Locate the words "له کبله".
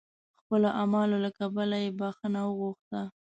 1.25-1.75